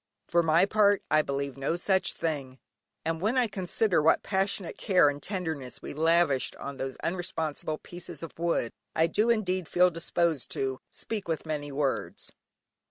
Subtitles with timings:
[0.27, 2.57] For my part I believe no such thing,
[3.05, 8.23] and when I consider what passionate care and tenderness we lavished on those unresponsive pieces
[8.23, 12.31] of wood, I do indeed feel disposed to "speak with many words."